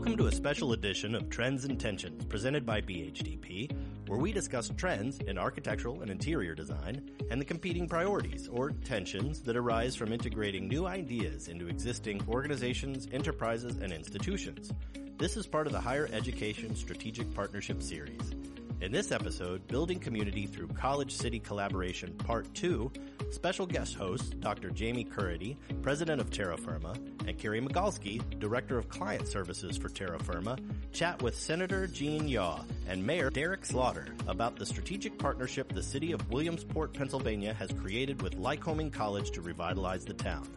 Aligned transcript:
Welcome 0.00 0.16
to 0.16 0.28
a 0.28 0.32
special 0.32 0.72
edition 0.72 1.14
of 1.14 1.28
Trends 1.28 1.66
and 1.66 1.78
Tensions 1.78 2.24
presented 2.24 2.64
by 2.64 2.80
BHDP, 2.80 3.70
where 4.08 4.18
we 4.18 4.32
discuss 4.32 4.72
trends 4.78 5.18
in 5.18 5.36
architectural 5.36 6.00
and 6.00 6.10
interior 6.10 6.54
design 6.54 7.10
and 7.30 7.38
the 7.38 7.44
competing 7.44 7.86
priorities 7.86 8.48
or 8.48 8.70
tensions 8.70 9.42
that 9.42 9.58
arise 9.58 9.94
from 9.94 10.10
integrating 10.14 10.66
new 10.66 10.86
ideas 10.86 11.48
into 11.48 11.68
existing 11.68 12.22
organizations, 12.30 13.08
enterprises, 13.12 13.76
and 13.76 13.92
institutions. 13.92 14.72
This 15.18 15.36
is 15.36 15.46
part 15.46 15.66
of 15.66 15.74
the 15.74 15.80
Higher 15.80 16.08
Education 16.14 16.74
Strategic 16.74 17.34
Partnership 17.34 17.82
Series. 17.82 18.34
In 18.80 18.92
this 18.92 19.12
episode, 19.12 19.68
Building 19.68 19.98
Community 19.98 20.46
Through 20.46 20.68
College 20.68 21.12
City 21.12 21.38
Collaboration 21.38 22.14
Part 22.14 22.52
2, 22.54 22.90
special 23.30 23.66
guest 23.66 23.94
hosts 23.94 24.30
Dr. 24.30 24.70
Jamie 24.70 25.04
Caridi, 25.04 25.58
President 25.82 26.18
of 26.18 26.30
Terra 26.30 26.56
Firma, 26.56 26.94
and 27.26 27.36
Carrie 27.36 27.60
Magalski, 27.60 28.22
Director 28.40 28.78
of 28.78 28.88
Client 28.88 29.28
Services 29.28 29.76
for 29.76 29.90
Terra 29.90 30.18
Firma, 30.18 30.56
chat 30.92 31.20
with 31.20 31.38
Senator 31.38 31.88
Gene 31.88 32.26
Yaw 32.26 32.62
and 32.88 33.06
Mayor 33.06 33.28
Derek 33.28 33.66
Slaughter 33.66 34.06
about 34.28 34.56
the 34.56 34.64
strategic 34.64 35.18
partnership 35.18 35.70
the 35.74 35.82
City 35.82 36.12
of 36.12 36.30
Williamsport, 36.30 36.94
Pennsylvania 36.94 37.52
has 37.52 37.70
created 37.72 38.22
with 38.22 38.38
Lycoming 38.38 38.90
College 38.90 39.30
to 39.32 39.42
revitalize 39.42 40.06
the 40.06 40.14
town. 40.14 40.48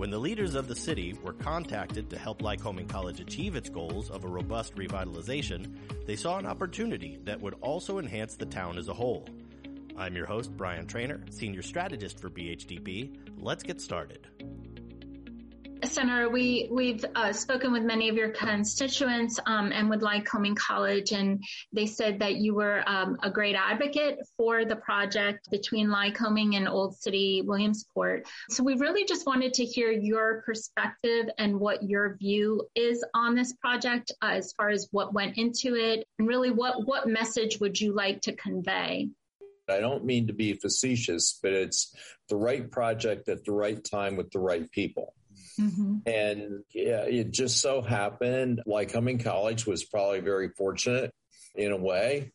When 0.00 0.08
the 0.08 0.18
leaders 0.18 0.54
of 0.54 0.66
the 0.66 0.74
city 0.74 1.12
were 1.22 1.34
contacted 1.34 2.08
to 2.08 2.18
help 2.18 2.40
Lycoming 2.40 2.88
College 2.88 3.20
achieve 3.20 3.54
its 3.54 3.68
goals 3.68 4.08
of 4.08 4.24
a 4.24 4.28
robust 4.28 4.74
revitalization, 4.74 5.74
they 6.06 6.16
saw 6.16 6.38
an 6.38 6.46
opportunity 6.46 7.18
that 7.24 7.38
would 7.38 7.52
also 7.60 7.98
enhance 7.98 8.34
the 8.34 8.46
town 8.46 8.78
as 8.78 8.88
a 8.88 8.94
whole. 8.94 9.28
I'm 9.98 10.16
your 10.16 10.24
host, 10.24 10.56
Brian 10.56 10.86
Trainer, 10.86 11.20
Senior 11.28 11.60
Strategist 11.60 12.18
for 12.18 12.30
BHDP. 12.30 13.14
Let's 13.36 13.62
get 13.62 13.78
started. 13.78 14.26
Senator, 15.82 16.28
we 16.28 16.68
we've 16.70 17.04
uh, 17.14 17.32
spoken 17.32 17.72
with 17.72 17.82
many 17.82 18.08
of 18.08 18.16
your 18.16 18.30
constituents 18.30 19.40
um, 19.46 19.72
and 19.72 19.88
with 19.88 20.00
Lycoming 20.00 20.54
College, 20.54 21.12
and 21.12 21.42
they 21.72 21.86
said 21.86 22.20
that 22.20 22.36
you 22.36 22.54
were 22.54 22.82
um, 22.86 23.16
a 23.22 23.30
great 23.30 23.56
advocate 23.56 24.18
for 24.36 24.64
the 24.64 24.76
project 24.76 25.50
between 25.50 25.88
Lycoming 25.88 26.56
and 26.56 26.68
Old 26.68 26.96
City 26.96 27.42
Williamsport. 27.44 28.26
So 28.50 28.62
we 28.62 28.74
really 28.74 29.04
just 29.04 29.26
wanted 29.26 29.54
to 29.54 29.64
hear 29.64 29.90
your 29.90 30.42
perspective 30.42 31.30
and 31.38 31.58
what 31.58 31.82
your 31.82 32.16
view 32.16 32.68
is 32.74 33.04
on 33.14 33.34
this 33.34 33.54
project, 33.54 34.12
uh, 34.22 34.32
as 34.32 34.52
far 34.52 34.68
as 34.68 34.88
what 34.90 35.14
went 35.14 35.38
into 35.38 35.76
it, 35.76 36.06
and 36.18 36.28
really 36.28 36.50
what 36.50 36.86
what 36.86 37.08
message 37.08 37.58
would 37.58 37.80
you 37.80 37.94
like 37.94 38.20
to 38.22 38.34
convey? 38.34 39.08
I 39.68 39.80
don't 39.80 40.04
mean 40.04 40.26
to 40.26 40.32
be 40.32 40.54
facetious, 40.54 41.38
but 41.42 41.52
it's 41.52 41.94
the 42.28 42.36
right 42.36 42.70
project 42.70 43.28
at 43.28 43.44
the 43.44 43.52
right 43.52 43.82
time 43.82 44.16
with 44.16 44.30
the 44.30 44.40
right 44.40 44.70
people. 44.70 45.14
Mm-hmm. 45.60 45.96
And 46.06 46.64
yeah, 46.72 47.02
it 47.02 47.32
just 47.32 47.60
so 47.60 47.82
happened 47.82 48.62
Lycoming 48.66 49.22
College 49.22 49.66
was 49.66 49.84
probably 49.84 50.20
very 50.20 50.48
fortunate 50.48 51.12
in 51.54 51.72
a 51.72 51.76
way. 51.76 52.32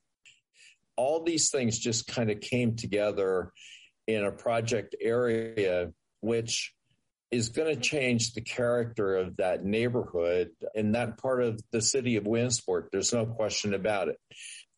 All 0.95 1.23
these 1.23 1.49
things 1.49 1.79
just 1.79 2.07
kind 2.07 2.31
of 2.31 2.39
came 2.39 2.75
together 2.75 3.51
in 4.07 4.23
a 4.23 4.31
project 4.31 4.95
area, 5.01 5.91
which 6.21 6.73
is 7.31 7.49
going 7.49 7.73
to 7.73 7.81
change 7.81 8.33
the 8.33 8.41
character 8.41 9.17
of 9.17 9.37
that 9.37 9.65
neighborhood 9.65 10.51
in 10.73 10.93
that 10.93 11.17
part 11.17 11.43
of 11.43 11.59
the 11.71 11.81
city 11.81 12.15
of 12.15 12.25
Williamsport. 12.25 12.89
There's 12.91 13.13
no 13.13 13.25
question 13.25 13.73
about 13.73 14.07
it. 14.09 14.17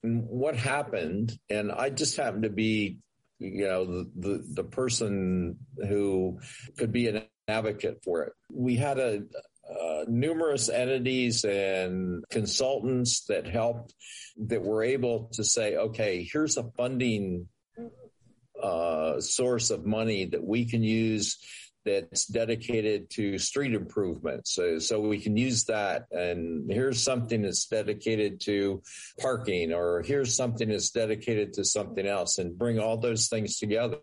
And 0.01 0.23
what 0.27 0.55
happened, 0.55 1.37
and 1.49 1.71
I 1.71 1.89
just 1.89 2.17
happened 2.17 2.43
to 2.43 2.49
be, 2.49 2.97
you 3.39 3.67
know, 3.67 3.85
the, 3.85 4.11
the, 4.15 4.43
the 4.53 4.63
person 4.63 5.57
who 5.77 6.39
could 6.77 6.91
be 6.91 7.07
an 7.07 7.23
advocate 7.47 8.01
for 8.03 8.23
it. 8.23 8.33
We 8.51 8.75
had 8.75 8.99
a, 8.99 9.23
uh, 9.69 10.05
numerous 10.07 10.69
entities 10.69 11.43
and 11.43 12.23
consultants 12.29 13.25
that 13.25 13.47
helped 13.47 13.93
that 14.45 14.61
were 14.61 14.83
able 14.83 15.29
to 15.33 15.43
say, 15.43 15.75
okay, 15.75 16.27
here's 16.31 16.57
a 16.57 16.71
funding 16.77 17.47
uh, 18.61 19.19
source 19.19 19.69
of 19.69 19.85
money 19.85 20.25
that 20.25 20.43
we 20.43 20.65
can 20.65 20.83
use 20.83 21.37
that's 21.87 22.25
dedicated 22.25 23.09
to 23.11 23.37
street 23.37 23.73
improvements. 23.73 24.53
So, 24.53 24.79
so 24.79 24.99
we 24.99 25.19
can 25.19 25.35
use 25.35 25.65
that. 25.65 26.05
And 26.11 26.71
here's 26.71 27.03
something 27.03 27.41
that's 27.41 27.65
dedicated 27.65 28.41
to 28.41 28.81
parking, 29.19 29.73
or 29.73 30.03
here's 30.03 30.35
something 30.35 30.69
that's 30.69 30.91
dedicated 30.91 31.53
to 31.53 31.63
something 31.63 32.05
else, 32.05 32.37
and 32.37 32.57
bring 32.57 32.79
all 32.79 32.97
those 32.97 33.27
things 33.27 33.57
together. 33.57 33.99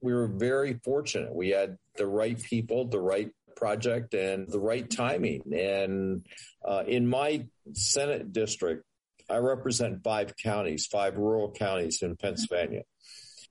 We 0.00 0.12
were 0.12 0.28
very 0.28 0.80
fortunate. 0.84 1.34
We 1.34 1.50
had 1.50 1.78
the 1.96 2.06
right 2.06 2.40
people, 2.40 2.88
the 2.88 3.00
right 3.00 3.30
project, 3.56 4.14
and 4.14 4.48
the 4.48 4.60
right 4.60 4.88
timing. 4.88 5.42
And 5.52 6.26
uh, 6.64 6.84
in 6.86 7.08
my 7.08 7.46
Senate 7.72 8.32
district, 8.32 8.84
I 9.30 9.38
represent 9.38 10.02
five 10.02 10.34
counties, 10.36 10.86
five 10.86 11.16
rural 11.16 11.50
counties 11.50 12.02
in 12.02 12.16
Pennsylvania. 12.16 12.82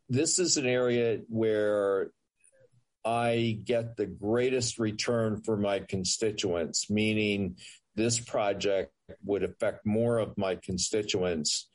This 0.10 0.40
is 0.40 0.58
an 0.58 0.66
area 0.66 1.20
where 1.28 2.12
I 3.08 3.60
get 3.64 3.96
the 3.96 4.06
greatest 4.06 4.80
return 4.80 5.42
for 5.42 5.56
my 5.56 5.80
constituents, 5.80 6.90
meaning 6.90 7.56
this 7.96 8.20
project 8.20 8.92
would 9.24 9.44
affect 9.44 9.86
more 9.86 10.18
of 10.18 10.38
my 10.38 10.56
constituents 10.56 11.70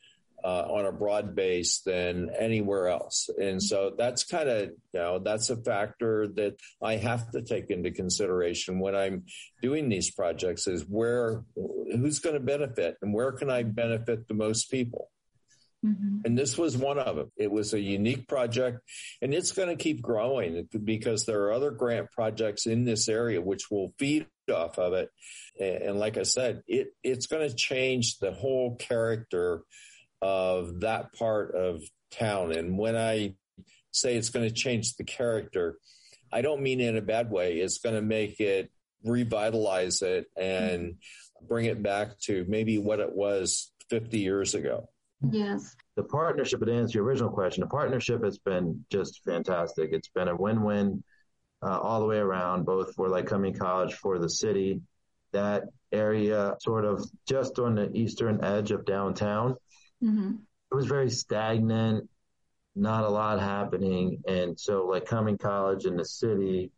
uh, 0.44 0.66
on 0.68 0.84
a 0.84 0.92
broad 0.92 1.34
base 1.34 1.80
than 1.86 2.28
anywhere 2.38 2.88
else. 2.88 3.30
And 3.40 3.62
so 3.62 3.92
that's 3.96 4.24
kind 4.24 4.48
of, 4.48 4.60
you 4.92 5.00
know, 5.00 5.18
that's 5.20 5.48
a 5.48 5.56
factor 5.56 6.28
that 6.34 6.56
I 6.82 6.96
have 6.96 7.30
to 7.30 7.40
take 7.40 7.70
into 7.70 7.92
consideration 7.92 8.78
when 8.78 8.94
I'm 8.94 9.24
doing 9.62 9.88
these 9.88 10.10
projects 10.10 10.66
is 10.66 10.82
where, 10.82 11.44
who's 11.56 12.18
going 12.18 12.34
to 12.34 12.40
benefit 12.40 12.98
and 13.00 13.14
where 13.14 13.32
can 13.32 13.48
I 13.48 13.62
benefit 13.62 14.28
the 14.28 14.34
most 14.34 14.70
people? 14.70 15.11
Mm-hmm. 15.84 16.18
And 16.24 16.38
this 16.38 16.56
was 16.56 16.76
one 16.76 16.98
of 16.98 17.16
them. 17.16 17.32
It 17.36 17.50
was 17.50 17.74
a 17.74 17.80
unique 17.80 18.28
project 18.28 18.80
and 19.20 19.34
it's 19.34 19.52
going 19.52 19.68
to 19.68 19.82
keep 19.82 20.00
growing 20.00 20.68
because 20.84 21.26
there 21.26 21.42
are 21.44 21.52
other 21.52 21.72
grant 21.72 22.12
projects 22.12 22.66
in 22.66 22.84
this 22.84 23.08
area 23.08 23.40
which 23.40 23.70
will 23.70 23.92
feed 23.98 24.26
off 24.52 24.78
of 24.78 24.92
it. 24.92 25.10
And 25.60 25.98
like 25.98 26.16
I 26.16 26.22
said, 26.22 26.62
it, 26.66 26.88
it's 27.02 27.26
going 27.26 27.48
to 27.48 27.54
change 27.54 28.18
the 28.18 28.32
whole 28.32 28.76
character 28.76 29.62
of 30.20 30.80
that 30.80 31.12
part 31.14 31.54
of 31.54 31.82
town. 32.12 32.52
And 32.52 32.78
when 32.78 32.96
I 32.96 33.34
say 33.90 34.16
it's 34.16 34.30
going 34.30 34.48
to 34.48 34.54
change 34.54 34.94
the 34.94 35.04
character, 35.04 35.78
I 36.32 36.42
don't 36.42 36.62
mean 36.62 36.80
in 36.80 36.96
a 36.96 37.02
bad 37.02 37.30
way. 37.30 37.56
It's 37.58 37.78
going 37.78 37.96
to 37.96 38.02
make 38.02 38.38
it 38.40 38.70
revitalize 39.04 40.00
it 40.02 40.26
and 40.36 40.94
bring 41.48 41.66
it 41.66 41.82
back 41.82 42.18
to 42.20 42.44
maybe 42.48 42.78
what 42.78 43.00
it 43.00 43.12
was 43.12 43.72
50 43.90 44.18
years 44.18 44.54
ago. 44.54 44.88
Yes. 45.30 45.76
The 45.96 46.02
partnership, 46.02 46.64
to 46.64 46.72
answer 46.72 46.98
your 46.98 47.04
original 47.04 47.30
question, 47.30 47.62
the 47.62 47.68
partnership 47.68 48.24
has 48.24 48.38
been 48.38 48.84
just 48.90 49.22
fantastic. 49.24 49.90
It's 49.92 50.08
been 50.08 50.28
a 50.28 50.36
win-win 50.36 51.02
uh, 51.62 51.78
all 51.78 52.00
the 52.00 52.06
way 52.06 52.18
around, 52.18 52.64
both 52.64 52.94
for 52.94 53.08
Lycoming 53.08 53.58
College, 53.58 53.94
for 53.94 54.18
the 54.18 54.30
city. 54.30 54.80
That 55.32 55.64
area 55.92 56.56
sort 56.60 56.84
of 56.84 57.04
just 57.28 57.58
on 57.58 57.74
the 57.74 57.90
eastern 57.92 58.42
edge 58.42 58.70
of 58.70 58.84
downtown. 58.84 59.56
Mm-hmm. 60.02 60.32
It 60.70 60.74
was 60.74 60.86
very 60.86 61.10
stagnant, 61.10 62.08
not 62.74 63.04
a 63.04 63.08
lot 63.08 63.40
happening. 63.40 64.22
And 64.26 64.58
so 64.58 64.88
Lycoming 64.88 65.38
College 65.38 65.84
and 65.84 65.98
the 65.98 66.04
city, 66.04 66.70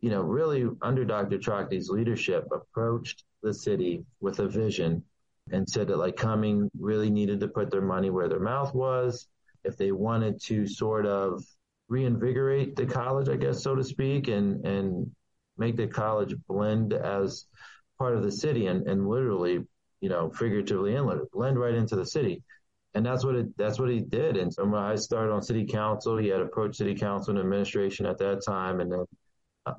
you 0.00 0.10
know, 0.10 0.22
really 0.22 0.68
under 0.80 1.04
Dr. 1.04 1.38
Trachte's 1.38 1.88
leadership 1.88 2.46
approached 2.52 3.24
the 3.42 3.54
city 3.54 4.04
with 4.20 4.38
a 4.38 4.48
vision 4.48 5.04
and 5.50 5.68
said 5.68 5.88
that 5.88 5.96
Lycoming 5.96 6.68
really 6.78 7.10
needed 7.10 7.40
to 7.40 7.48
put 7.48 7.70
their 7.70 7.82
money 7.82 8.10
where 8.10 8.28
their 8.28 8.40
mouth 8.40 8.74
was. 8.74 9.26
If 9.64 9.76
they 9.76 9.92
wanted 9.92 10.40
to 10.42 10.66
sort 10.66 11.06
of 11.06 11.42
reinvigorate 11.88 12.76
the 12.76 12.86
college, 12.86 13.28
I 13.28 13.36
guess, 13.36 13.62
so 13.62 13.74
to 13.74 13.84
speak, 13.84 14.28
and, 14.28 14.64
and 14.64 15.10
make 15.58 15.76
the 15.76 15.86
college 15.86 16.34
blend 16.48 16.92
as 16.92 17.46
part 17.98 18.16
of 18.16 18.22
the 18.22 18.32
city 18.32 18.66
and, 18.66 18.86
and 18.88 19.06
literally, 19.06 19.60
you 20.00 20.08
know, 20.08 20.30
figuratively 20.30 20.96
and 20.96 21.08
blend 21.32 21.58
right 21.58 21.74
into 21.74 21.96
the 21.96 22.06
city. 22.06 22.42
And 22.94 23.06
that's 23.06 23.24
what 23.24 23.36
it, 23.36 23.56
that's 23.56 23.78
what 23.78 23.90
he 23.90 24.00
did. 24.00 24.36
And 24.36 24.52
so 24.52 24.64
when 24.64 24.82
I 24.82 24.96
started 24.96 25.32
on 25.32 25.42
city 25.42 25.64
council, 25.64 26.18
he 26.18 26.28
had 26.28 26.40
approached 26.40 26.76
city 26.76 26.94
council 26.94 27.30
and 27.30 27.38
administration 27.38 28.06
at 28.06 28.18
that 28.18 28.42
time. 28.44 28.80
And 28.80 28.92
then 28.92 29.04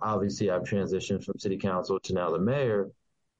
obviously 0.01 0.49
I've 0.49 0.63
transitioned 0.63 1.23
from 1.23 1.37
city 1.37 1.57
council 1.57 1.99
to 1.99 2.13
now 2.13 2.31
the 2.31 2.39
mayor. 2.39 2.89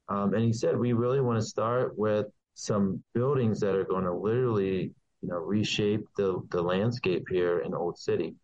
Um, 0.10 0.34
and 0.34 0.44
he 0.44 0.54
said, 0.54 0.78
we 0.78 0.94
really 0.94 1.22
want 1.22 1.40
to 1.40 1.46
start 1.46 1.98
with 1.98 2.28
some 2.56 3.04
buildings 3.14 3.60
that 3.62 3.76
are 3.76 3.86
going 3.86 4.04
to 4.04 4.14
literally, 4.14 4.92
you 5.22 5.30
know, 5.30 5.38
reshape 5.38 6.06
the, 6.18 6.42
the 6.52 6.62
landscape 6.62 7.26
here 7.30 7.60
in 7.60 7.74
Old 7.74 7.98
City. 7.98 8.36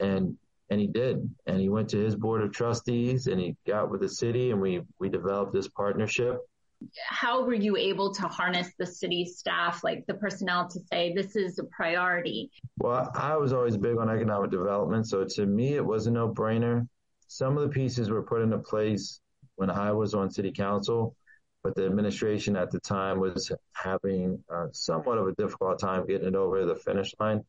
And, 0.00 0.36
and 0.70 0.80
he 0.80 0.86
did. 0.86 1.28
And 1.46 1.60
he 1.60 1.68
went 1.68 1.90
to 1.90 1.98
his 1.98 2.16
board 2.16 2.42
of 2.42 2.52
trustees 2.52 3.26
and 3.26 3.40
he 3.40 3.56
got 3.66 3.90
with 3.90 4.00
the 4.00 4.08
city 4.08 4.50
and 4.50 4.60
we, 4.60 4.82
we 4.98 5.08
developed 5.08 5.52
this 5.52 5.68
partnership. 5.68 6.38
How 7.08 7.42
were 7.42 7.54
you 7.54 7.76
able 7.76 8.12
to 8.14 8.22
harness 8.22 8.68
the 8.78 8.86
city 8.86 9.24
staff, 9.24 9.82
like 9.84 10.04
the 10.06 10.14
personnel 10.14 10.68
to 10.68 10.80
say 10.92 11.12
this 11.14 11.34
is 11.34 11.58
a 11.58 11.64
priority? 11.64 12.50
Well, 12.78 13.10
I 13.14 13.36
was 13.36 13.52
always 13.52 13.76
big 13.76 13.96
on 13.98 14.10
economic 14.10 14.50
development. 14.50 15.08
So 15.08 15.24
to 15.24 15.46
me, 15.46 15.74
it 15.74 15.84
was 15.84 16.06
a 16.06 16.10
no 16.10 16.28
brainer. 16.28 16.86
Some 17.26 17.56
of 17.56 17.62
the 17.62 17.70
pieces 17.70 18.10
were 18.10 18.22
put 18.22 18.42
into 18.42 18.58
place 18.58 19.20
when 19.56 19.70
I 19.70 19.92
was 19.92 20.14
on 20.14 20.30
city 20.30 20.52
council. 20.52 21.16
but 21.62 21.74
the 21.74 21.86
administration 21.86 22.56
at 22.56 22.70
the 22.70 22.80
time 22.80 23.18
was 23.18 23.50
having 23.72 24.44
uh, 24.54 24.66
somewhat 24.72 25.16
of 25.16 25.26
a 25.26 25.32
difficult 25.32 25.78
time 25.78 26.06
getting 26.06 26.28
it 26.28 26.34
over 26.34 26.66
the 26.66 26.74
finish 26.74 27.14
line. 27.18 27.42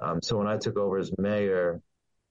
Um, 0.00 0.22
so 0.22 0.38
when 0.38 0.46
I 0.46 0.56
took 0.56 0.78
over 0.78 0.96
as 0.96 1.12
mayor, 1.18 1.82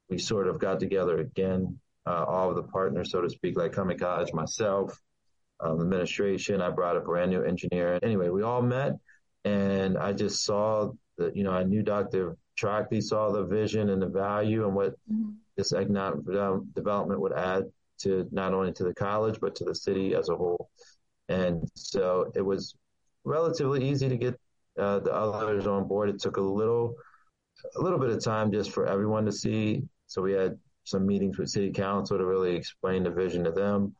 we 0.09 0.17
sort 0.17 0.47
of 0.47 0.59
got 0.59 0.79
together 0.79 1.19
again, 1.19 1.79
uh, 2.07 2.23
all 2.23 2.49
of 2.49 2.55
the 2.55 2.63
partners, 2.63 3.11
so 3.11 3.21
to 3.21 3.29
speak, 3.29 3.55
Lycoming 3.55 3.99
College, 3.99 4.33
myself, 4.33 4.99
um, 5.59 5.79
administration. 5.81 6.61
I 6.61 6.71
brought 6.71 6.97
a 6.97 7.01
brand 7.01 7.29
new 7.29 7.43
engineer. 7.43 7.99
Anyway, 8.01 8.29
we 8.29 8.41
all 8.41 8.63
met, 8.63 8.93
and 9.45 9.99
I 9.99 10.13
just 10.13 10.43
saw 10.43 10.91
that, 11.19 11.35
you 11.35 11.43
know, 11.43 11.51
I 11.51 11.63
knew 11.63 11.83
Dr. 11.83 12.37
Trachte 12.59 13.01
saw 13.03 13.31
the 13.31 13.43
vision 13.43 13.89
and 13.89 14.01
the 14.01 14.07
value 14.07 14.65
and 14.65 14.75
what 14.75 14.93
mm-hmm. 15.11 15.31
this 15.55 15.73
economic 15.73 16.25
development 16.25 17.21
would 17.21 17.33
add 17.33 17.65
to 17.99 18.27
not 18.31 18.53
only 18.53 18.71
to 18.73 18.83
the 18.83 18.93
college 18.93 19.39
but 19.39 19.55
to 19.55 19.65
the 19.65 19.75
city 19.75 20.15
as 20.15 20.29
a 20.29 20.35
whole. 20.35 20.69
And 21.27 21.67
so 21.75 22.31
it 22.35 22.41
was 22.41 22.75
relatively 23.23 23.87
easy 23.87 24.09
to 24.09 24.17
get 24.17 24.39
uh, 24.79 24.99
the 24.99 25.13
others 25.13 25.67
on 25.67 25.87
board. 25.87 26.09
It 26.09 26.19
took 26.19 26.37
a 26.37 26.41
little 26.41 26.95
a 27.75 27.81
little 27.81 27.99
bit 27.99 28.09
of 28.09 28.23
time 28.23 28.51
just 28.51 28.71
for 28.71 28.85
everyone 28.87 29.25
to 29.25 29.31
see. 29.31 29.83
So 30.07 30.21
we 30.21 30.31
had 30.31 30.57
some 30.85 31.05
meetings 31.05 31.37
with 31.37 31.49
city 31.49 31.71
council 31.71 32.17
to 32.17 32.25
really 32.25 32.55
explain 32.55 33.03
the 33.03 33.11
vision 33.11 33.43
to 33.43 33.51
them 33.51 33.93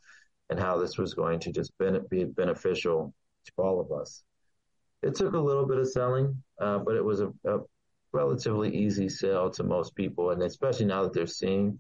and 0.50 0.60
how 0.60 0.78
this 0.78 0.98
was 0.98 1.14
going 1.14 1.40
to 1.42 1.52
just 1.52 1.72
be 2.10 2.24
beneficial 2.24 3.14
to 3.46 3.52
all 3.58 3.80
of 3.80 3.92
us. 3.92 4.24
It 5.04 5.16
took 5.16 5.34
a 5.34 5.40
little 5.40 5.66
bit 5.66 5.78
of 5.78 5.90
selling, 5.90 6.42
uh, 6.60 6.80
but 6.80 6.96
it 6.96 7.04
was 7.04 7.22
a, 7.22 7.32
a 7.46 7.60
relatively 8.12 8.76
easy 8.76 9.08
sale 9.08 9.50
to 9.52 9.64
most 9.64 9.96
people, 9.96 10.32
and 10.32 10.42
especially 10.42 10.88
now 10.88 11.04
that 11.04 11.14
they're 11.14 11.28
seeing 11.28 11.80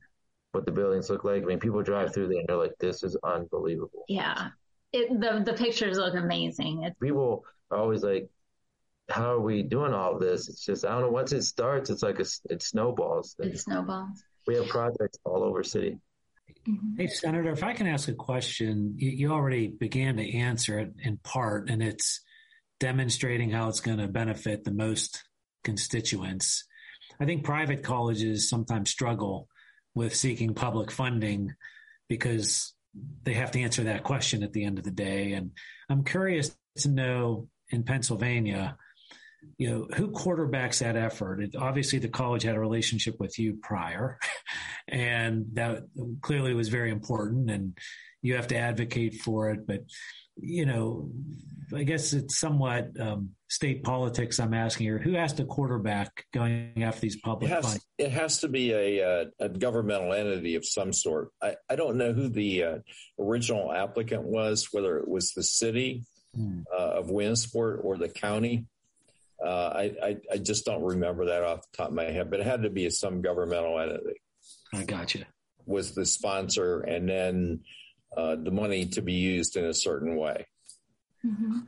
what 0.51 0.65
the 0.65 0.71
buildings 0.71 1.09
look 1.09 1.23
like. 1.23 1.43
I 1.43 1.45
mean, 1.45 1.59
people 1.59 1.81
drive 1.83 2.13
through 2.13 2.27
there 2.27 2.39
and 2.39 2.47
they're 2.47 2.57
like, 2.57 2.77
"This 2.79 3.03
is 3.03 3.15
unbelievable." 3.23 4.05
Yeah, 4.07 4.49
it, 4.91 5.09
the 5.19 5.43
the 5.45 5.53
pictures 5.53 5.97
look 5.97 6.15
amazing. 6.15 6.83
It's- 6.83 6.95
people 7.01 7.45
are 7.71 7.77
always 7.77 8.03
like, 8.03 8.29
"How 9.09 9.33
are 9.33 9.39
we 9.39 9.63
doing 9.63 9.93
all 9.93 10.17
this?" 10.17 10.49
It's 10.49 10.65
just 10.65 10.85
I 10.85 10.89
don't 10.89 11.01
know. 11.01 11.11
Once 11.11 11.31
it 11.31 11.43
starts, 11.43 11.89
it's 11.89 12.03
like 12.03 12.19
a, 12.19 12.25
it 12.49 12.61
snowballs. 12.61 13.35
It 13.39 13.59
snowballs. 13.59 14.23
We 14.47 14.55
have 14.55 14.67
projects 14.67 15.19
all 15.23 15.43
over 15.43 15.63
city. 15.63 15.99
Mm-hmm. 16.67 16.97
Hey, 16.97 17.07
Senator, 17.07 17.51
if 17.51 17.63
I 17.63 17.73
can 17.73 17.87
ask 17.87 18.07
a 18.09 18.13
question, 18.13 18.95
you, 18.97 19.09
you 19.11 19.31
already 19.31 19.67
began 19.67 20.17
to 20.17 20.37
answer 20.37 20.79
it 20.79 20.93
in 21.03 21.17
part, 21.17 21.69
and 21.69 21.83
it's 21.83 22.21
demonstrating 22.79 23.51
how 23.51 23.69
it's 23.69 23.81
going 23.81 23.99
to 23.99 24.07
benefit 24.07 24.63
the 24.63 24.71
most 24.71 25.23
constituents. 25.63 26.65
I 27.19 27.25
think 27.25 27.43
private 27.43 27.83
colleges 27.83 28.49
sometimes 28.49 28.89
struggle 28.89 29.49
with 29.99 30.15
seeking 30.15 30.53
public 30.53 30.91
funding 30.91 31.53
because 32.07 32.73
they 33.23 33.33
have 33.33 33.51
to 33.51 33.59
answer 33.59 33.83
that 33.83 34.05
question 34.05 34.43
at 34.43 34.53
the 34.53 34.63
end 34.63 34.77
of 34.77 34.85
the 34.85 34.91
day. 34.91 35.33
And 35.33 35.51
I'm 35.89 36.05
curious 36.05 36.55
to 36.77 36.87
know 36.87 37.49
in 37.69 37.83
Pennsylvania, 37.83 38.77
you 39.57 39.69
know, 39.69 39.87
who 39.93 40.11
quarterbacks 40.11 40.79
that 40.79 40.95
effort? 40.95 41.41
It, 41.41 41.57
obviously, 41.57 41.99
the 41.99 42.07
college 42.07 42.43
had 42.43 42.55
a 42.55 42.59
relationship 42.61 43.17
with 43.19 43.37
you 43.37 43.57
prior, 43.61 44.19
and 44.87 45.47
that 45.53 45.83
clearly 46.21 46.53
was 46.53 46.69
very 46.69 46.91
important. 46.91 47.51
And 47.51 47.77
you 48.21 48.35
have 48.35 48.47
to 48.47 48.57
advocate 48.57 49.15
for 49.15 49.49
it. 49.49 49.67
But 49.67 49.81
you 50.37 50.65
know, 50.65 51.11
I 51.73 51.83
guess 51.83 52.13
it's 52.13 52.39
somewhat 52.39 52.89
um, 52.99 53.31
state 53.47 53.83
politics. 53.83 54.39
I'm 54.39 54.53
asking 54.53 54.87
here, 54.87 54.97
who 54.97 55.13
has 55.13 55.33
to 55.33 55.45
quarterback 55.45 56.25
going 56.33 56.83
after 56.83 57.01
these 57.01 57.17
public 57.17 57.51
it 57.51 57.53
has, 57.53 57.65
funds? 57.65 57.85
It 57.97 58.11
has 58.11 58.39
to 58.39 58.47
be 58.47 58.71
a, 58.71 58.99
a, 58.99 59.25
a, 59.39 59.49
governmental 59.49 60.13
entity 60.13 60.55
of 60.55 60.65
some 60.65 60.93
sort. 60.93 61.29
I, 61.41 61.55
I 61.69 61.75
don't 61.75 61.97
know 61.97 62.13
who 62.13 62.29
the 62.29 62.63
uh, 62.63 62.77
original 63.19 63.71
applicant 63.71 64.23
was, 64.23 64.69
whether 64.71 64.97
it 64.97 65.07
was 65.07 65.33
the 65.33 65.43
city 65.43 66.03
hmm. 66.35 66.61
uh, 66.71 66.99
of 66.99 67.11
Williamsport 67.11 67.81
or 67.83 67.97
the 67.97 68.09
county. 68.09 68.65
Uh, 69.43 69.71
I, 69.73 69.83
I, 70.03 70.17
I 70.33 70.37
just 70.37 70.65
don't 70.65 70.83
remember 70.83 71.27
that 71.27 71.43
off 71.43 71.61
the 71.61 71.77
top 71.77 71.89
of 71.89 71.93
my 71.93 72.05
head, 72.05 72.29
but 72.29 72.39
it 72.39 72.45
had 72.45 72.63
to 72.63 72.69
be 72.69 72.89
some 72.89 73.21
governmental 73.21 73.79
entity. 73.79 74.21
I 74.73 74.83
gotcha. 74.83 75.25
Was 75.65 75.93
the 75.93 76.05
sponsor, 76.05 76.81
and 76.81 77.07
then 77.07 77.59
uh, 78.15 78.35
the 78.35 78.51
money 78.51 78.87
to 78.87 79.01
be 79.01 79.13
used 79.13 79.55
in 79.55 79.65
a 79.65 79.73
certain 79.73 80.15
way. 80.15 80.45
Mm-hmm. 81.25 81.59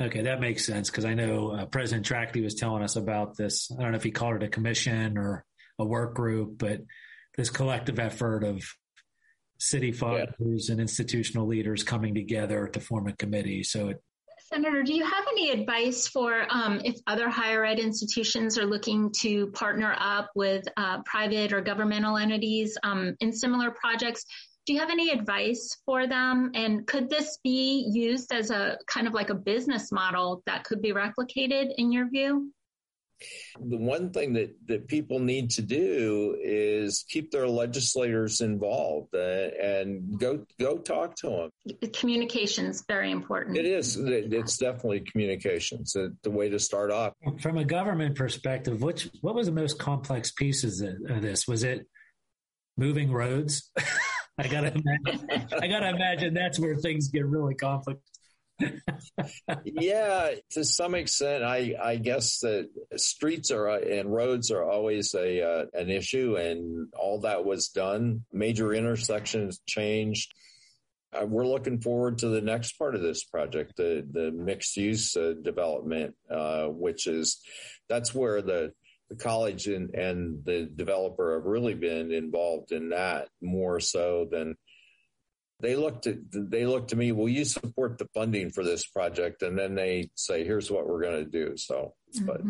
Okay, 0.00 0.22
that 0.22 0.40
makes 0.40 0.64
sense 0.64 0.90
because 0.90 1.04
I 1.04 1.14
know 1.14 1.50
uh, 1.50 1.66
President 1.66 2.06
Trachte 2.06 2.42
was 2.42 2.54
telling 2.54 2.82
us 2.82 2.96
about 2.96 3.36
this. 3.36 3.70
I 3.70 3.82
don't 3.82 3.92
know 3.92 3.98
if 3.98 4.04
he 4.04 4.10
called 4.10 4.36
it 4.36 4.42
a 4.42 4.48
commission 4.48 5.18
or 5.18 5.44
a 5.78 5.84
work 5.84 6.14
group, 6.14 6.58
but 6.58 6.80
this 7.36 7.50
collective 7.50 7.98
effort 7.98 8.42
of 8.42 8.64
city 9.58 9.92
fathers 9.92 10.66
yeah. 10.68 10.72
and 10.72 10.80
institutional 10.80 11.46
leaders 11.46 11.84
coming 11.84 12.14
together 12.14 12.68
to 12.68 12.80
form 12.80 13.06
a 13.06 13.12
committee. 13.12 13.62
So 13.62 13.90
it, 13.90 14.02
Senator, 14.52 14.82
do 14.82 14.92
you 14.92 15.04
have 15.04 15.24
any 15.30 15.50
advice 15.50 16.08
for 16.08 16.46
um, 16.50 16.80
if 16.84 16.98
other 17.06 17.30
higher 17.30 17.64
ed 17.64 17.78
institutions 17.78 18.58
are 18.58 18.66
looking 18.66 19.10
to 19.20 19.46
partner 19.48 19.94
up 19.96 20.30
with 20.34 20.64
uh, 20.76 21.00
private 21.04 21.52
or 21.52 21.60
governmental 21.62 22.18
entities 22.18 22.76
um, 22.82 23.16
in 23.20 23.32
similar 23.32 23.70
projects? 23.70 24.24
Do 24.64 24.72
you 24.72 24.80
have 24.80 24.90
any 24.90 25.10
advice 25.10 25.76
for 25.84 26.06
them? 26.06 26.52
And 26.54 26.86
could 26.86 27.10
this 27.10 27.38
be 27.42 27.88
used 27.92 28.32
as 28.32 28.50
a 28.50 28.78
kind 28.86 29.06
of 29.08 29.12
like 29.12 29.30
a 29.30 29.34
business 29.34 29.90
model 29.90 30.42
that 30.46 30.64
could 30.64 30.80
be 30.80 30.92
replicated 30.92 31.72
in 31.78 31.90
your 31.90 32.08
view? 32.08 32.52
The 33.60 33.76
one 33.76 34.10
thing 34.10 34.32
that, 34.34 34.54
that 34.66 34.88
people 34.88 35.18
need 35.18 35.50
to 35.50 35.62
do 35.62 36.36
is 36.42 37.04
keep 37.08 37.30
their 37.30 37.46
legislators 37.46 38.40
involved 38.40 39.14
uh, 39.14 39.18
and 39.18 40.18
go 40.18 40.44
go 40.58 40.78
talk 40.78 41.14
to 41.16 41.50
them. 41.66 41.90
Communication 41.92 42.66
is 42.66 42.84
very 42.88 43.10
important. 43.10 43.56
It 43.56 43.66
is. 43.66 43.96
It's 43.96 44.56
definitely 44.56 45.00
communications. 45.00 45.94
Uh, 45.94 46.08
the 46.22 46.30
way 46.30 46.48
to 46.48 46.58
start 46.58 46.90
off. 46.90 47.12
From 47.40 47.58
a 47.58 47.64
government 47.64 48.16
perspective, 48.16 48.82
which 48.82 49.08
what 49.20 49.34
was 49.34 49.46
the 49.46 49.52
most 49.52 49.78
complex 49.78 50.32
pieces 50.32 50.80
of 50.80 51.22
this? 51.22 51.46
Was 51.46 51.62
it 51.62 51.86
moving 52.76 53.12
roads? 53.12 53.70
I 54.42 54.48
gotta 54.48 54.72
imagine, 54.74 55.46
I 55.60 55.66
gotta 55.68 55.88
imagine 55.90 56.34
that's 56.34 56.58
where 56.58 56.74
things 56.76 57.08
get 57.08 57.26
really 57.26 57.54
complicated. 57.54 58.02
yeah, 59.64 60.32
to 60.50 60.64
some 60.64 60.94
extent, 60.94 61.44
I 61.44 61.74
I 61.80 61.96
guess 61.96 62.40
that 62.40 62.68
streets 62.96 63.50
are 63.50 63.68
and 63.68 64.12
roads 64.12 64.50
are 64.50 64.64
always 64.64 65.14
a 65.14 65.42
uh, 65.42 65.66
an 65.74 65.90
issue, 65.90 66.36
and 66.36 66.88
all 66.94 67.20
that 67.20 67.44
was 67.44 67.68
done. 67.68 68.24
Major 68.32 68.74
intersections 68.74 69.60
changed. 69.66 70.34
Uh, 71.12 71.26
we're 71.26 71.46
looking 71.46 71.80
forward 71.80 72.18
to 72.18 72.28
the 72.28 72.40
next 72.40 72.72
part 72.72 72.94
of 72.94 73.02
this 73.02 73.22
project, 73.22 73.76
the 73.76 74.04
the 74.10 74.32
mixed 74.32 74.76
use 74.76 75.16
uh, 75.16 75.34
development, 75.40 76.14
uh, 76.30 76.66
which 76.66 77.06
is 77.06 77.40
that's 77.88 78.14
where 78.14 78.42
the 78.42 78.72
the 79.12 79.22
college 79.22 79.66
and, 79.66 79.94
and 79.94 80.44
the 80.44 80.68
developer 80.74 81.34
have 81.34 81.44
really 81.44 81.74
been 81.74 82.12
involved 82.12 82.72
in 82.72 82.90
that 82.90 83.28
more 83.40 83.78
so 83.78 84.26
than 84.30 84.56
they 85.60 85.76
looked 85.76 86.06
at 86.06 86.16
they 86.32 86.66
look 86.66 86.88
to 86.88 86.96
me 86.96 87.12
will 87.12 87.28
you 87.28 87.44
support 87.44 87.98
the 87.98 88.08
funding 88.14 88.50
for 88.50 88.64
this 88.64 88.86
project 88.86 89.42
and 89.42 89.56
then 89.58 89.74
they 89.74 90.10
say 90.14 90.44
here's 90.44 90.70
what 90.70 90.88
we're 90.88 91.02
going 91.02 91.24
to 91.24 91.30
do 91.30 91.56
so 91.56 91.94
mm-hmm. 92.16 92.26
but 92.26 92.40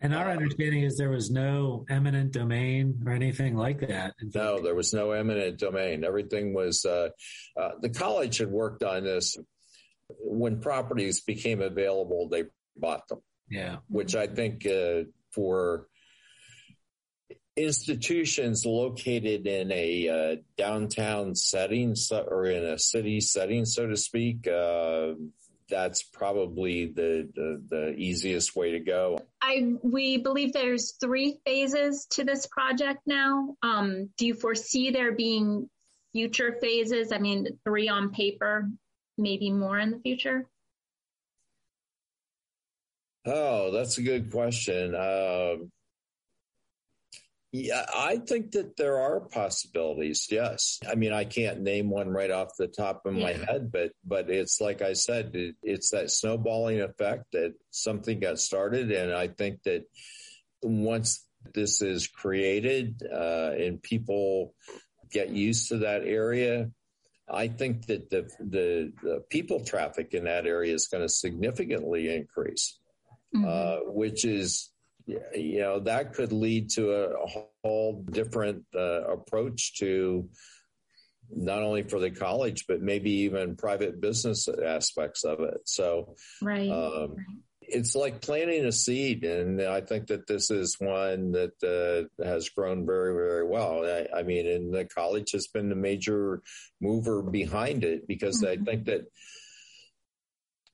and 0.00 0.14
our 0.14 0.30
understanding 0.30 0.82
is 0.82 0.98
there 0.98 1.10
was 1.10 1.30
no 1.30 1.86
eminent 1.88 2.32
domain 2.32 3.02
or 3.06 3.12
anything 3.12 3.56
like 3.56 3.80
that. 3.80 4.12
No, 4.34 4.60
there 4.60 4.74
was 4.74 4.92
no 4.92 5.12
eminent 5.12 5.58
domain. 5.58 6.04
Everything 6.04 6.52
was, 6.52 6.84
uh, 6.84 7.08
uh, 7.58 7.70
the 7.80 7.88
college 7.88 8.36
had 8.36 8.50
worked 8.50 8.82
on 8.82 9.04
this. 9.04 9.38
When 10.20 10.60
properties 10.60 11.22
became 11.22 11.62
available, 11.62 12.28
they 12.28 12.44
bought 12.76 13.08
them. 13.08 13.20
Yeah. 13.48 13.76
Which 13.88 14.14
I 14.14 14.26
think 14.26 14.66
uh, 14.66 15.04
for 15.36 15.86
institutions 17.56 18.66
located 18.66 19.46
in 19.46 19.70
a 19.70 20.08
uh, 20.08 20.36
downtown 20.58 21.34
setting 21.34 21.94
so, 21.94 22.20
or 22.20 22.46
in 22.46 22.64
a 22.64 22.78
city 22.78 23.20
setting, 23.20 23.64
so 23.64 23.86
to 23.86 23.96
speak, 23.96 24.48
uh, 24.48 25.12
that's 25.68 26.02
probably 26.02 26.86
the, 26.86 27.28
the, 27.34 27.62
the 27.68 27.94
easiest 27.96 28.54
way 28.54 28.72
to 28.72 28.80
go. 28.80 29.18
I 29.42 29.74
we 29.82 30.18
believe 30.18 30.52
there's 30.52 30.92
three 31.00 31.38
phases 31.44 32.06
to 32.12 32.24
this 32.24 32.46
project 32.46 33.00
now. 33.06 33.56
Um, 33.62 34.10
do 34.16 34.26
you 34.26 34.34
foresee 34.34 34.90
there 34.90 35.12
being 35.12 35.68
future 36.12 36.56
phases? 36.60 37.12
I 37.12 37.18
mean, 37.18 37.58
three 37.64 37.88
on 37.88 38.10
paper, 38.10 38.68
maybe 39.18 39.50
more 39.50 39.78
in 39.78 39.90
the 39.90 39.98
future. 39.98 40.46
Oh, 43.26 43.72
that's 43.72 43.98
a 43.98 44.02
good 44.02 44.30
question. 44.30 44.94
Uh, 44.94 45.56
yeah, 47.52 47.86
I 47.94 48.18
think 48.18 48.52
that 48.52 48.76
there 48.76 48.98
are 48.98 49.20
possibilities. 49.20 50.26
Yes, 50.30 50.78
I 50.88 50.94
mean 50.94 51.12
I 51.12 51.24
can't 51.24 51.62
name 51.62 51.90
one 51.90 52.10
right 52.10 52.30
off 52.30 52.56
the 52.58 52.68
top 52.68 53.06
of 53.06 53.14
my 53.14 53.30
yeah. 53.30 53.44
head, 53.44 53.72
but 53.72 53.92
but 54.04 54.30
it's 54.30 54.60
like 54.60 54.82
I 54.82 54.92
said, 54.92 55.30
it, 55.34 55.56
it's 55.62 55.90
that 55.90 56.10
snowballing 56.10 56.80
effect 56.80 57.24
that 57.32 57.54
something 57.70 58.20
got 58.20 58.38
started, 58.38 58.92
and 58.92 59.12
I 59.12 59.28
think 59.28 59.62
that 59.64 59.84
once 60.62 61.24
this 61.54 61.82
is 61.82 62.08
created 62.08 63.02
uh, 63.10 63.52
and 63.56 63.82
people 63.82 64.54
get 65.10 65.30
used 65.30 65.68
to 65.68 65.78
that 65.78 66.02
area, 66.02 66.70
I 67.28 67.48
think 67.48 67.86
that 67.86 68.10
the, 68.10 68.28
the, 68.38 68.92
the 69.02 69.22
people 69.30 69.64
traffic 69.64 70.14
in 70.14 70.24
that 70.24 70.46
area 70.46 70.74
is 70.74 70.88
going 70.88 71.02
to 71.02 71.08
significantly 71.08 72.14
increase, 72.14 72.78
mm-hmm. 73.34 73.44
uh, 73.46 73.92
which 73.92 74.24
is, 74.24 74.70
you 75.06 75.60
know, 75.60 75.80
that 75.80 76.14
could 76.14 76.32
lead 76.32 76.70
to 76.70 76.92
a, 76.92 77.26
whole 77.62 78.04
different 78.10 78.64
uh, 78.74 79.02
approach 79.12 79.78
to 79.78 80.28
not 81.30 81.62
only 81.62 81.82
for 81.82 81.98
the 81.98 82.10
college, 82.10 82.66
but 82.68 82.80
maybe 82.80 83.10
even 83.10 83.56
private 83.56 84.00
business 84.00 84.48
aspects 84.48 85.24
of 85.24 85.40
it. 85.40 85.60
So, 85.64 86.14
right. 86.40 86.70
Um, 86.70 87.16
it's 87.68 87.94
like 87.94 88.20
planting 88.20 88.64
a 88.64 88.72
seed, 88.72 89.24
and 89.24 89.60
I 89.60 89.80
think 89.80 90.06
that 90.08 90.26
this 90.26 90.50
is 90.50 90.76
one 90.78 91.32
that 91.32 92.08
uh, 92.18 92.24
has 92.24 92.48
grown 92.48 92.86
very, 92.86 93.12
very 93.12 93.44
well. 93.44 93.84
I, 93.84 94.06
I, 94.20 94.22
mean, 94.22 94.46
and 94.46 94.72
the 94.72 94.84
college 94.84 95.32
has 95.32 95.48
been 95.48 95.68
the 95.68 95.74
major 95.74 96.42
mover 96.80 97.22
behind 97.22 97.84
it 97.84 98.06
because 98.06 98.42
mm-hmm. 98.42 98.62
I 98.62 98.64
think 98.64 98.84
that 98.86 99.06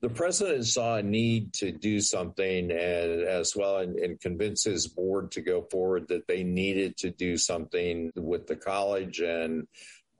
the 0.03 0.09
president 0.09 0.65
saw 0.67 0.97
a 0.97 1.01
need 1.01 1.53
to 1.53 1.71
do 1.71 2.01
something, 2.01 2.69
and 2.71 3.23
as 3.23 3.55
well, 3.55 3.77
and, 3.77 3.95
and 3.95 4.19
convince 4.19 4.65
his 4.65 4.85
board 4.85 5.31
to 5.31 5.41
go 5.41 5.61
forward 5.71 6.09
that 6.09 6.27
they 6.27 6.43
needed 6.43 6.97
to 6.97 7.09
do 7.09 7.37
something 7.37 8.11
with 8.13 8.45
the 8.45 8.57
college 8.57 9.21
and 9.21 9.65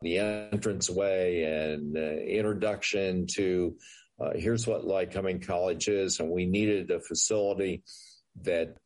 the 0.01 0.19
entranceway 0.19 1.43
and 1.43 1.97
uh, 1.97 1.99
introduction 1.99 3.27
to 3.27 3.75
uh, 4.21 4.31
here's 4.35 4.65
what 4.65 4.85
Lycoming 4.85 5.45
College 5.45 5.89
is, 5.89 6.21
and 6.21 6.29
we 6.29 6.45
needed 6.45 6.89
a 6.89 7.01
facility 7.01 7.83
that 8.43 8.77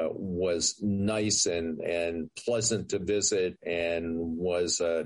uh, 0.00 0.08
was 0.10 0.76
nice 0.80 1.44
and 1.44 1.80
and 1.82 2.30
pleasant 2.46 2.88
to 2.88 2.98
visit 2.98 3.58
and 3.62 4.38
was 4.38 4.80
uh, 4.80 5.04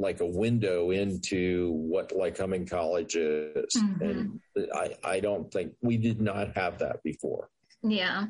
like 0.00 0.20
a 0.20 0.26
window 0.26 0.90
into 0.90 1.72
what 1.72 2.08
Lycoming 2.08 2.68
College 2.68 3.16
is. 3.16 3.74
Mm-hmm. 3.76 4.02
And 4.02 4.40
I, 4.74 4.96
I 5.04 5.20
don't 5.20 5.52
think 5.52 5.74
we 5.82 5.98
did 5.98 6.20
not 6.20 6.56
have 6.56 6.78
that 6.78 7.02
before. 7.04 7.50
Yeah. 7.82 8.26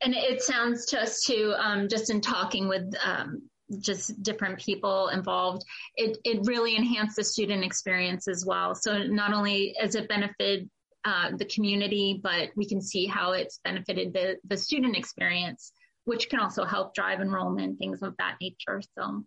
And 0.00 0.14
it 0.14 0.42
sounds 0.42 0.86
to 0.86 1.00
us 1.00 1.22
too, 1.22 1.54
um, 1.58 1.88
just 1.88 2.10
in 2.10 2.20
talking 2.20 2.68
with 2.68 2.94
um, 3.02 3.42
just 3.80 4.22
different 4.22 4.58
people 4.60 5.08
involved, 5.08 5.64
it, 5.96 6.18
it 6.24 6.46
really 6.46 6.76
enhanced 6.76 7.16
the 7.16 7.24
student 7.24 7.64
experience 7.64 8.28
as 8.28 8.44
well. 8.46 8.74
So 8.74 8.98
not 9.02 9.32
only 9.32 9.74
has 9.80 9.94
it 9.96 10.08
benefited 10.08 10.70
uh, 11.04 11.30
the 11.36 11.46
community, 11.46 12.20
but 12.22 12.50
we 12.56 12.66
can 12.66 12.80
see 12.80 13.06
how 13.06 13.32
it's 13.32 13.58
benefited 13.64 14.12
the, 14.12 14.36
the 14.46 14.56
student 14.56 14.96
experience, 14.96 15.72
which 16.04 16.28
can 16.28 16.40
also 16.40 16.64
help 16.64 16.94
drive 16.94 17.20
enrollment, 17.20 17.78
things 17.78 18.02
of 18.02 18.14
that 18.18 18.36
nature. 18.40 18.82
So 18.96 19.24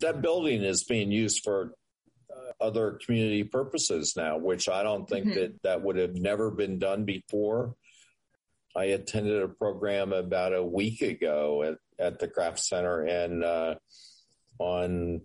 that 0.00 0.22
building 0.22 0.62
is 0.62 0.84
being 0.84 1.10
used 1.10 1.42
for 1.44 1.72
uh, 2.30 2.64
other 2.64 2.98
community 3.04 3.44
purposes 3.44 4.14
now, 4.16 4.38
which 4.38 4.68
I 4.68 4.82
don't 4.82 5.08
think 5.08 5.26
mm-hmm. 5.26 5.38
that 5.38 5.62
that 5.62 5.82
would 5.82 5.96
have 5.96 6.14
never 6.14 6.50
been 6.50 6.78
done 6.78 7.04
before. 7.04 7.74
I 8.76 8.84
attended 8.84 9.42
a 9.42 9.48
program 9.48 10.12
about 10.12 10.54
a 10.54 10.62
week 10.62 11.02
ago 11.02 11.62
at, 11.62 11.78
at 11.98 12.18
the 12.18 12.28
Krapf 12.28 12.58
Center 12.58 13.02
and 13.02 13.42
uh, 13.42 13.74
on 14.58 15.22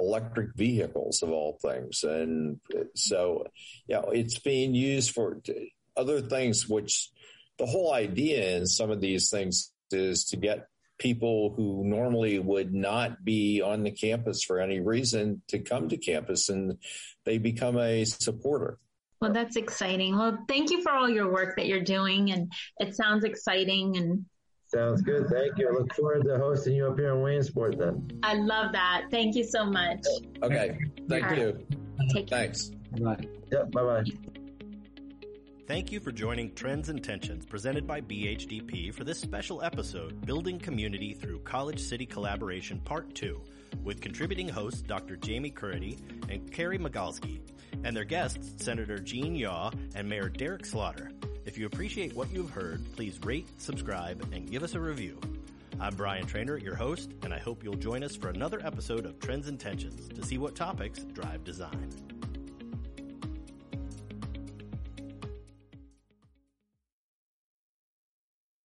electric 0.00 0.54
vehicles 0.54 1.22
of 1.22 1.30
all 1.30 1.58
things. 1.62 2.02
And 2.02 2.60
so, 2.94 3.46
yeah, 3.86 4.02
it's 4.12 4.38
being 4.38 4.74
used 4.74 5.12
for 5.12 5.40
other 5.96 6.20
things, 6.20 6.68
which 6.68 7.10
the 7.58 7.66
whole 7.66 7.92
idea 7.92 8.56
in 8.56 8.66
some 8.66 8.90
of 8.90 9.00
these 9.00 9.30
things 9.30 9.72
is 9.90 10.24
to 10.26 10.36
get 10.36 10.66
people 10.98 11.52
who 11.56 11.84
normally 11.84 12.38
would 12.38 12.72
not 12.72 13.24
be 13.24 13.60
on 13.62 13.82
the 13.82 13.90
campus 13.90 14.42
for 14.42 14.60
any 14.60 14.80
reason 14.80 15.42
to 15.48 15.58
come 15.58 15.88
to 15.88 15.96
campus 15.96 16.48
and 16.48 16.78
they 17.24 17.38
become 17.38 17.78
a 17.78 18.04
supporter. 18.04 18.78
Well, 19.20 19.32
that's 19.32 19.56
exciting. 19.56 20.16
Well, 20.16 20.38
thank 20.48 20.70
you 20.70 20.82
for 20.82 20.92
all 20.92 21.08
your 21.08 21.32
work 21.32 21.56
that 21.56 21.66
you're 21.66 21.80
doing, 21.80 22.32
and 22.32 22.52
it 22.78 22.94
sounds 22.94 23.24
exciting 23.24 23.96
and. 23.96 24.26
Sounds 24.68 25.00
good. 25.00 25.28
Thank 25.28 25.58
you. 25.58 25.68
I 25.68 25.72
look 25.78 25.94
forward 25.94 26.24
to 26.24 26.38
hosting 26.38 26.74
you 26.74 26.88
up 26.88 26.98
here 26.98 27.14
in 27.14 27.22
Williamsport 27.22 27.78
then. 27.78 28.10
I 28.24 28.34
love 28.34 28.72
that. 28.72 29.04
Thank 29.12 29.36
you 29.36 29.44
so 29.44 29.64
much. 29.64 30.04
Okay. 30.42 30.76
Thank 31.08 31.24
all 31.24 31.38
you. 31.38 31.52
Right. 31.52 32.10
Take 32.12 32.28
Thanks. 32.28 32.72
Bye. 33.00 33.28
Yep. 33.52 33.70
Bye 33.70 33.82
bye. 33.82 34.04
Thank 35.66 35.90
you 35.90 35.98
for 35.98 36.12
joining 36.12 36.54
Trends 36.54 36.90
and 36.90 37.02
Tensions 37.02 37.44
presented 37.44 37.88
by 37.88 38.00
BHDP 38.00 38.94
for 38.94 39.02
this 39.02 39.18
special 39.18 39.64
episode, 39.64 40.24
Building 40.24 40.60
Community 40.60 41.12
Through 41.12 41.40
College 41.40 41.80
City 41.80 42.06
Collaboration 42.06 42.78
Part 42.84 43.12
2, 43.16 43.40
with 43.82 44.00
contributing 44.00 44.48
hosts 44.48 44.82
Dr. 44.82 45.16
Jamie 45.16 45.50
Caridi 45.50 45.98
and 46.30 46.52
Carrie 46.52 46.78
Magalski 46.78 47.40
and 47.82 47.96
their 47.96 48.04
guests, 48.04 48.62
Senator 48.64 49.00
Gene 49.00 49.34
Yaw 49.34 49.72
and 49.96 50.08
Mayor 50.08 50.28
Derek 50.28 50.64
Slaughter. 50.64 51.10
If 51.44 51.58
you 51.58 51.66
appreciate 51.66 52.14
what 52.14 52.30
you've 52.30 52.50
heard, 52.50 52.84
please 52.94 53.18
rate, 53.24 53.48
subscribe, 53.60 54.24
and 54.32 54.48
give 54.48 54.62
us 54.62 54.76
a 54.76 54.80
review. 54.80 55.20
I'm 55.80 55.96
Brian 55.96 56.26
Trainer, 56.26 56.58
your 56.58 56.76
host, 56.76 57.10
and 57.24 57.34
I 57.34 57.40
hope 57.40 57.64
you'll 57.64 57.74
join 57.74 58.04
us 58.04 58.14
for 58.14 58.28
another 58.28 58.64
episode 58.64 59.04
of 59.04 59.18
Trends 59.18 59.48
and 59.48 59.58
Tensions 59.58 60.08
to 60.10 60.24
see 60.24 60.38
what 60.38 60.54
topics 60.54 61.00
drive 61.12 61.42
design. 61.42 62.15